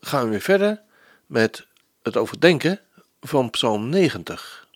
[0.00, 0.82] gaan we weer verder
[1.26, 1.66] met
[2.02, 2.80] het overdenken
[3.20, 4.68] van Psalm 90.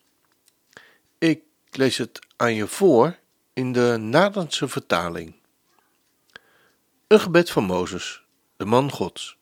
[1.18, 3.18] Ik lees het aan je voor
[3.52, 5.34] in de Nadense vertaling.
[7.06, 8.22] Een gebed van Mozes,
[8.56, 9.36] de man Gods.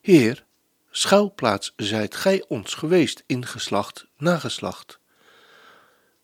[0.00, 0.44] Heer,
[0.90, 4.98] schuilplaats zijt gij ons geweest in geslacht na geslacht.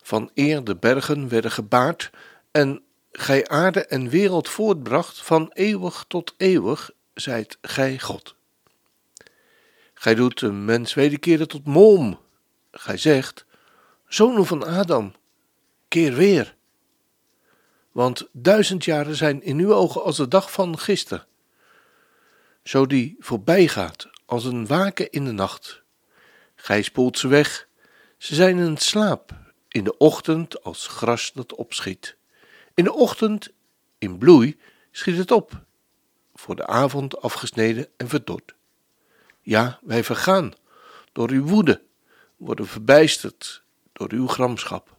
[0.03, 2.11] Van eer de bergen werden gebaard
[2.51, 8.35] en gij aarde en wereld voortbracht, van eeuwig tot eeuwig zijt gij God.
[10.03, 12.21] Gij doet de mens wederkeren tot mom.
[12.71, 13.45] Gij zegt,
[14.07, 15.15] zonen van Adam,
[15.89, 16.57] keer weer.
[17.93, 21.27] Want duizend jaren zijn in uw ogen als de dag van gisteren.
[22.63, 25.83] Zo die voorbij gaat als een waken in de nacht.
[26.55, 27.69] Gij spoelt ze weg,
[28.19, 29.33] ze zijn in slaap,
[29.69, 32.17] in de ochtend als gras dat opschiet.
[32.75, 33.53] In de ochtend,
[33.99, 34.59] in bloei,
[34.91, 35.65] schiet het op,
[36.35, 38.55] voor de avond afgesneden en verdord.
[39.43, 40.53] Ja, wij vergaan
[41.13, 41.83] door uw woede,
[42.37, 43.63] worden verbijsterd
[43.93, 44.97] door uw gramschap.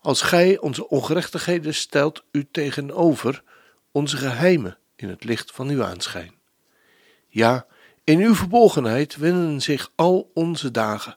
[0.00, 3.42] Als gij onze ongerechtigheden stelt u tegenover
[3.92, 6.34] onze geheimen in het licht van uw aanschijn.
[7.28, 7.66] Ja,
[8.04, 11.16] in uw verborgenheid wenden zich al onze dagen.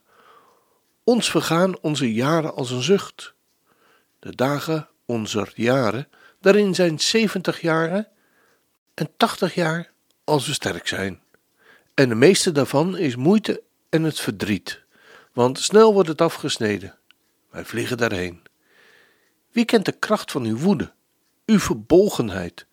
[1.04, 3.34] Ons vergaan onze jaren als een zucht.
[4.20, 6.08] De dagen onze jaren,
[6.40, 8.08] daarin zijn zeventig jaren
[8.94, 9.92] en tachtig jaar
[10.24, 11.23] als we sterk zijn.
[11.94, 14.82] En de meeste daarvan is moeite en het verdriet,
[15.34, 16.98] want snel wordt het afgesneden.
[17.50, 18.42] Wij vliegen daarheen.
[19.52, 20.94] Wie kent de kracht van uw woede,
[21.46, 22.66] uw verbolgenheid?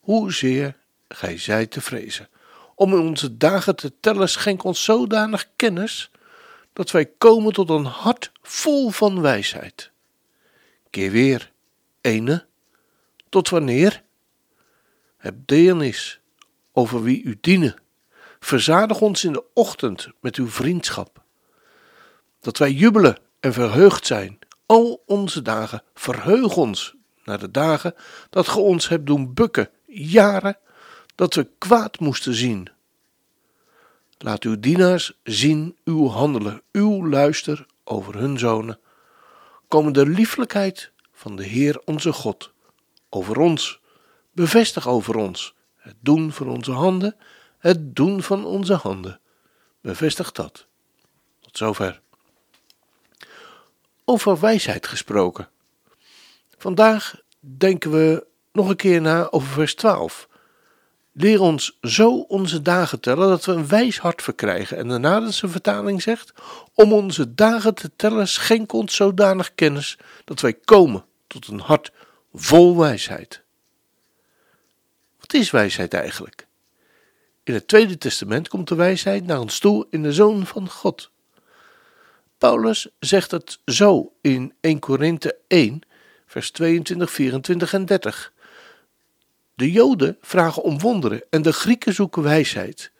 [0.00, 0.76] Hoezeer
[1.08, 2.28] gij zijt te vrezen.
[2.74, 6.10] Om in onze dagen te tellen, schenk ons zodanig kennis,
[6.72, 9.90] dat wij komen tot een hart vol van wijsheid.
[10.90, 11.52] Keer weer,
[12.00, 12.46] ene,
[13.28, 14.02] tot wanneer?
[15.16, 16.20] Heb deernis
[16.72, 17.76] over wie u dienen.
[18.40, 21.22] Verzadig ons in de ochtend met uw vriendschap.
[22.40, 25.82] Dat wij jubelen en verheugd zijn, al onze dagen.
[25.94, 27.94] Verheug ons naar de dagen
[28.30, 30.58] dat ge ons hebt doen bukken, jaren
[31.14, 32.68] dat we kwaad moesten zien.
[34.18, 38.78] Laat uw dienaars zien uw handelen, uw luister over hun zonen.
[39.68, 42.52] Komen de lieflijkheid van de Heer onze God
[43.08, 43.80] over ons,
[44.32, 47.16] bevestig over ons het doen van onze handen
[47.60, 49.20] het doen van onze handen.
[49.80, 50.66] Bevestig dat.
[51.40, 52.00] Tot zover.
[54.04, 55.48] Over wijsheid gesproken.
[56.58, 60.28] Vandaag denken we nog een keer na over vers 12.
[61.12, 64.76] Leer ons zo onze dagen tellen dat we een wijs hart verkrijgen.
[64.76, 66.32] En de Nadense vertaling zegt:
[66.74, 71.92] Om onze dagen te tellen, schenk ons zodanig kennis dat wij komen tot een hart
[72.32, 73.42] vol wijsheid.
[75.18, 76.46] Wat is wijsheid eigenlijk?
[77.50, 81.10] In het Tweede Testament komt de wijsheid naar ons toe in de Zoon van God.
[82.38, 85.80] Paulus zegt het zo in 1 Korinthe 1,
[86.26, 88.32] vers 22, 24 en 30.
[89.54, 92.92] De Joden vragen om wonderen en de Grieken zoeken wijsheid.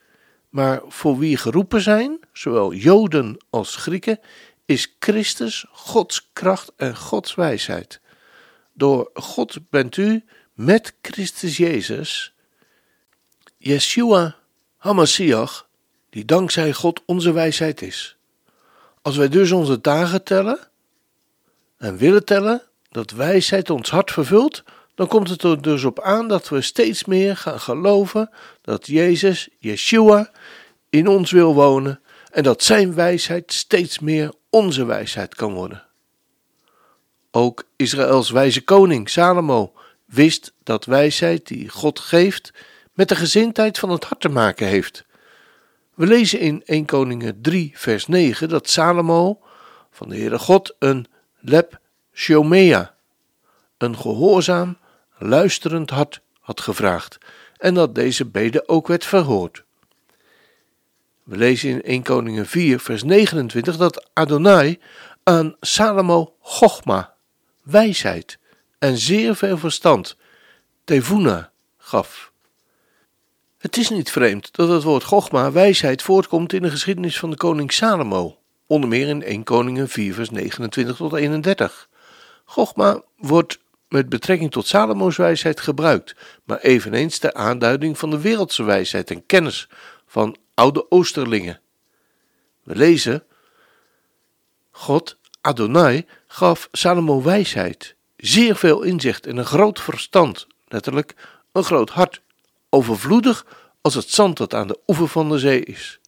[0.49, 4.19] Maar voor wie geroepen zijn, zowel Joden als Grieken,
[4.65, 8.01] is Christus Gods kracht en Gods wijsheid.
[8.73, 10.23] Door God bent u
[10.53, 12.33] met Christus Jezus,
[13.57, 14.39] Yeshua
[14.81, 15.67] Hamasiach,
[16.09, 18.17] die dankzij God onze wijsheid is.
[19.01, 20.59] Als wij dus onze dagen tellen
[21.77, 24.63] en willen tellen, dat wijsheid ons hart vervult,
[24.95, 28.29] dan komt het er dus op aan dat we steeds meer gaan geloven
[28.61, 30.31] dat Jezus, Yeshua,
[30.89, 32.01] in ons wil wonen
[32.31, 35.83] en dat Zijn wijsheid steeds meer onze wijsheid kan worden.
[37.31, 39.73] Ook Israëls wijze koning Salomo
[40.05, 42.51] wist dat wijsheid die God geeft
[43.01, 45.05] met de gezindheid van het hart te maken heeft.
[45.93, 49.39] We lezen in 1 Koningen 3 vers 9 dat Salomo
[49.91, 51.07] van de Heere God een
[51.39, 51.79] lep
[52.13, 52.95] shomea,
[53.77, 54.77] een gehoorzaam,
[55.17, 57.17] luisterend hart had gevraagd
[57.57, 59.63] en dat deze bede ook werd verhoord.
[61.23, 64.79] We lezen in 1 Koningen 4 vers 29 dat Adonai
[65.23, 67.13] aan Salomo Chogma,
[67.63, 68.37] wijsheid
[68.79, 70.17] en zeer veel verstand,
[70.83, 72.30] Tevuna, gaf.
[73.61, 77.35] Het is niet vreemd dat het woord Gogma, wijsheid, voortkomt in de geschiedenis van de
[77.35, 78.37] koning Salomo,
[78.67, 81.89] onder meer in 1 Koningen 4 vers 29 tot 31.
[82.45, 83.59] Gogma wordt
[83.89, 89.25] met betrekking tot Salomo's wijsheid gebruikt, maar eveneens ter aanduiding van de wereldse wijsheid en
[89.25, 89.69] kennis
[90.07, 91.59] van oude Oosterlingen.
[92.63, 93.23] We lezen:
[94.71, 101.15] God, Adonai, gaf Salomo wijsheid, zeer veel inzicht en een groot verstand, letterlijk
[101.51, 102.21] een groot hart,
[102.71, 103.45] overvloedig
[103.81, 105.99] als het zand dat aan de oever van de zee is.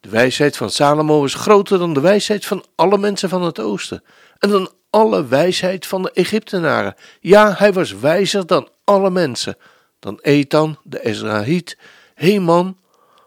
[0.00, 4.02] De wijsheid van Salomo is groter dan de wijsheid van alle mensen van het oosten
[4.38, 6.94] en dan alle wijsheid van de Egyptenaren.
[7.20, 9.56] Ja, hij was wijzer dan alle mensen,
[9.98, 11.78] dan Ethan, de Ezrahiet,
[12.14, 12.76] Heman,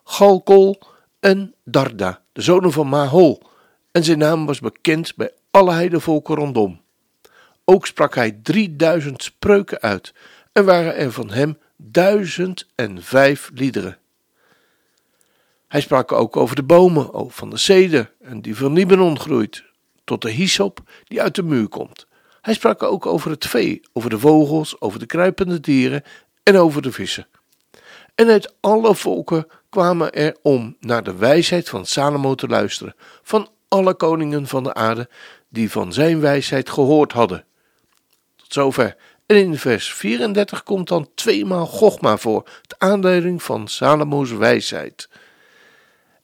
[0.04, 0.80] Galkol
[1.19, 3.42] en Darda, de zonen van Mahol,
[3.92, 6.81] en zijn naam was bekend bij alle heidevolken rondom.
[7.66, 10.13] Ook sprak hij drieduizend spreuken uit,
[10.51, 13.97] en waren er van hem duizend en vijf liederen.
[15.68, 19.63] Hij sprak ook over de bomen, van de ceder en die van Libanon groeit,
[20.03, 22.07] tot de hyssop die uit de muur komt.
[22.41, 26.03] Hij sprak ook over het vee, over de vogels, over de kruipende dieren
[26.44, 27.27] en over de vissen.
[28.15, 33.50] En uit alle volken kwamen er om naar de wijsheid van Salomo te luisteren, van
[33.68, 35.09] alle koningen van de aarde
[35.50, 37.45] die van zijn wijsheid gehoord hadden.
[38.35, 38.95] Tot zover.
[39.27, 45.09] En in vers 34 komt dan tweemaal Gogma voor, de aanduiding van Salomo's wijsheid.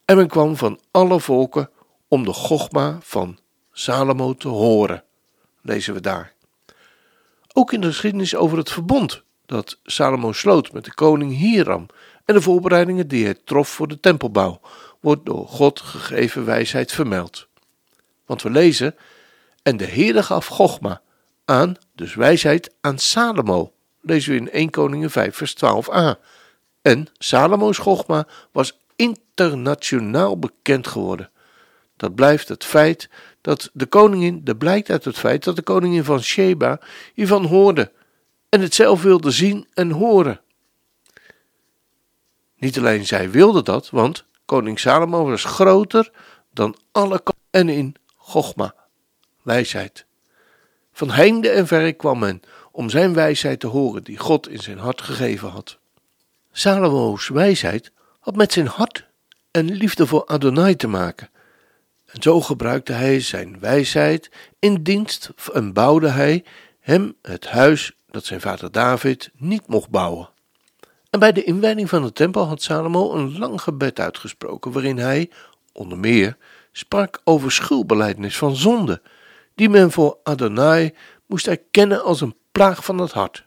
[0.04, 1.70] En men kwam van alle volken
[2.08, 3.38] om de Gogma van
[3.72, 5.04] Salomo te horen,
[5.62, 6.32] lezen we daar.
[7.52, 11.86] Ook in de geschiedenis over het verbond dat Salomo sloot met de koning Hiram
[12.24, 14.60] en de voorbereidingen die hij trof voor de tempelbouw,
[15.00, 17.48] wordt door God gegeven wijsheid vermeld.
[18.26, 18.96] Want we lezen,
[19.62, 21.02] en de Heere gaf Gogma
[21.44, 26.20] aan, dus wijsheid aan Salomo, lezen we in 1 Koningen 5 vers 12a.
[26.82, 31.30] En Salomo's Gogma was internationaal bekend geworden.
[31.96, 33.08] Dat blijft het feit
[33.40, 36.80] dat de koningin, dat blijkt uit het feit dat de koningin van Sheba
[37.14, 37.92] hiervan hoorde
[38.48, 40.40] en het zelf wilde zien en horen.
[42.56, 46.10] Niet alleen zij wilde dat, want koning Salomo was groter
[46.52, 48.74] dan alle en in Gogma,
[49.42, 50.06] wijsheid.
[50.96, 52.42] Van heinde en verre kwam men
[52.72, 55.78] om zijn wijsheid te horen die God in zijn hart gegeven had.
[56.52, 59.06] Salomo's wijsheid had met zijn hart
[59.50, 61.30] en liefde voor Adonai te maken.
[62.06, 66.44] En zo gebruikte hij zijn wijsheid in dienst en bouwde hij
[66.80, 70.28] hem het huis dat zijn vader David niet mocht bouwen.
[71.10, 75.30] En bij de inwijding van de tempel had Salomo een lang gebed uitgesproken, waarin hij,
[75.72, 76.36] onder meer,
[76.72, 79.02] sprak over schuldbeleidnis van zonde,
[79.54, 80.94] die men voor Adonai
[81.26, 83.44] moest erkennen als een plaag van het hart.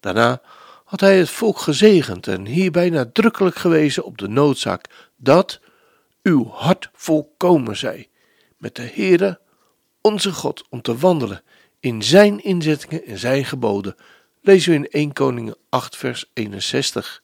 [0.00, 0.40] Daarna
[0.84, 5.60] had hij het volk gezegend en hierbij nadrukkelijk gewezen op de noodzaak dat
[6.22, 8.08] uw hart volkomen zij
[8.56, 9.40] met de Heere,
[10.00, 11.42] onze God, om te wandelen
[11.80, 13.96] in zijn inzettingen en zijn geboden,
[14.40, 17.22] lezen we in 1 Koningen 8 vers 61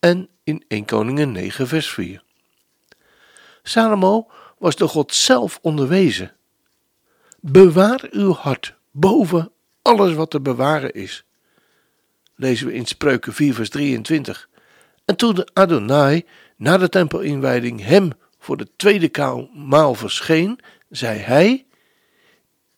[0.00, 2.22] en in 1 Koningen 9 vers 4.
[3.62, 6.32] Salomo was door God zelf onderwezen.
[7.42, 11.24] Bewaar uw hart boven alles wat te bewaren is.
[12.34, 14.48] Lezen we in Spreuken 4 vers 23.
[15.04, 16.24] En toen de Adonai
[16.56, 21.66] na de tempelinwijding hem voor de tweede maal verscheen, zei hij: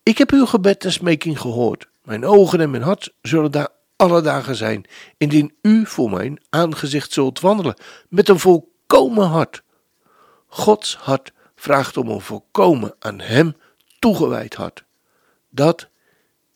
[0.03, 1.89] Ik heb uw gebed en smeking gehoord.
[2.05, 4.85] Mijn ogen en mijn hart zullen daar alle dagen zijn,
[5.17, 7.77] indien u voor mijn aangezicht zult wandelen
[8.09, 9.63] met een volkomen hart.
[10.47, 13.55] Gods hart vraagt om een volkomen aan Hem
[14.03, 14.85] toegewijd hart.
[15.49, 15.89] Dat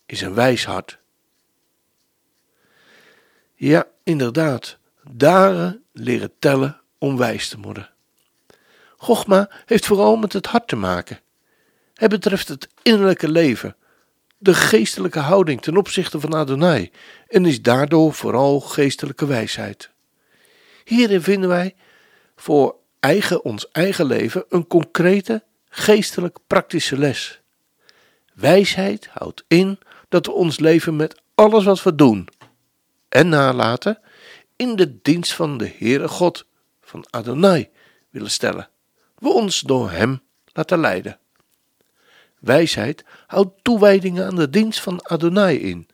[0.06, 0.98] is een wijs hart.
[3.54, 4.78] Ja, inderdaad,
[5.10, 7.90] dagen leren tellen om wijs te worden.
[8.96, 11.20] Gochma heeft vooral met het hart te maken.
[11.94, 13.76] Het betreft het innerlijke leven,
[14.38, 16.90] de geestelijke houding ten opzichte van Adonai
[17.28, 19.90] en is daardoor vooral geestelijke wijsheid.
[20.84, 21.74] Hierin vinden wij
[22.36, 25.44] voor eigen, ons eigen leven een concrete,
[25.78, 27.40] geestelijk praktische les.
[28.35, 29.78] Wijsheid houdt in
[30.09, 32.28] dat we ons leven met alles wat we doen
[33.09, 33.99] en nalaten
[34.56, 36.47] in de dienst van de Heere God,
[36.80, 37.68] van Adonai,
[38.11, 38.68] willen stellen.
[39.18, 41.18] We ons door Hem laten leiden.
[42.38, 45.88] Wijsheid houdt toewijding aan de dienst van Adonai in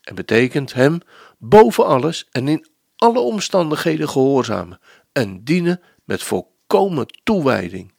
[0.00, 1.00] en betekent Hem
[1.38, 2.66] boven alles en in
[2.96, 4.80] alle omstandigheden gehoorzamen
[5.12, 7.92] en dienen met volkomen toewijding,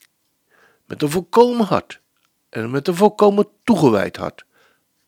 [0.88, 2.00] met een volkomen hart
[2.48, 4.44] en met een volkomen toegewijd hart.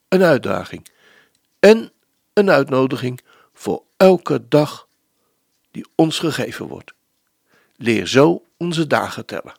[0.09, 0.89] Een uitdaging
[1.59, 1.93] en
[2.33, 3.21] een uitnodiging
[3.53, 4.89] voor elke dag
[5.71, 6.93] die ons gegeven wordt.
[7.77, 9.55] Leer zo onze dagen tellen.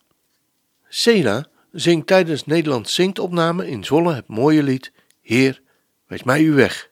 [0.88, 5.62] Sela zingt tijdens Nederland Zingt opname in Zwolle het mooie lied Heer,
[6.08, 6.90] wees mij uw weg.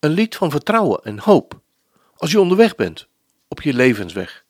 [0.00, 1.60] Een lied van vertrouwen en hoop.
[2.16, 3.06] Als je onderweg bent,
[3.48, 4.44] op je levensweg,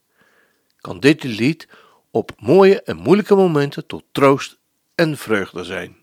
[0.81, 1.69] kan dit lied
[2.11, 4.59] op mooie en moeilijke momenten tot troost
[4.95, 5.97] en vreugde zijn.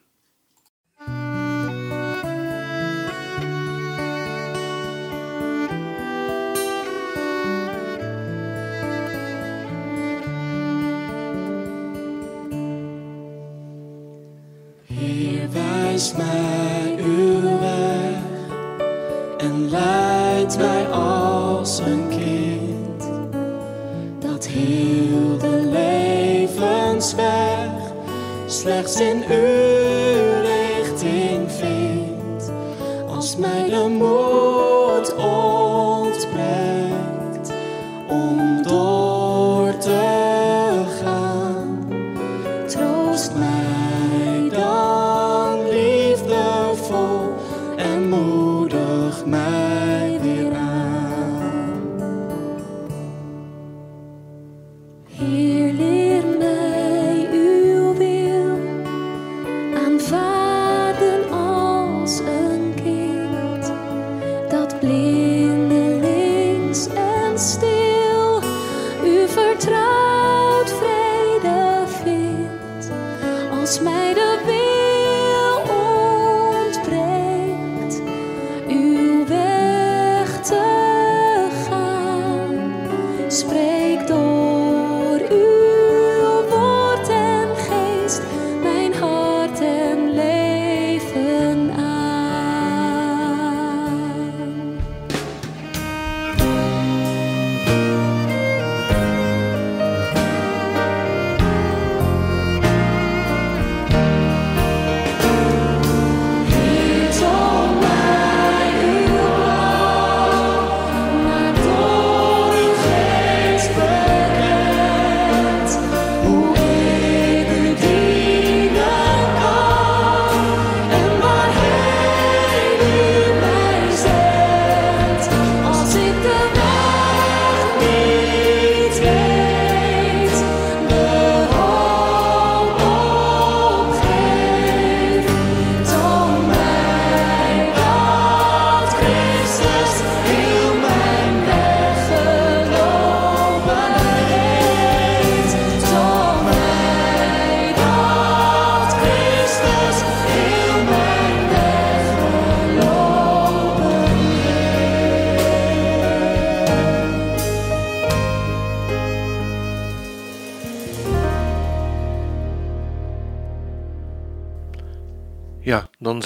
[14.85, 18.21] Heer, wijs mij uw weg
[19.37, 20.87] en leid mij
[28.67, 29.66] slechts in uw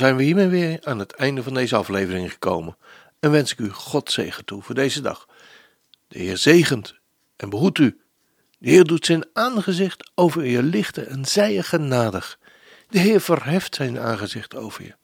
[0.02, 2.78] zijn we hiermee weer aan het einde van deze aflevering gekomen.
[3.20, 5.28] En wens ik u God zegen toe voor deze dag.
[6.08, 6.96] De Heer zegent
[7.36, 8.02] en behoedt u.
[8.58, 12.40] De Heer doet zijn aangezicht over je lichten en zij je genadig.
[12.90, 14.96] De Heer verheft zijn aangezicht over je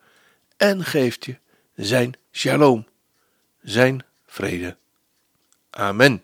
[0.57, 1.37] en geeft je
[1.75, 2.87] zijn shalom,
[3.61, 4.77] zijn vrede.
[5.69, 6.23] Amen.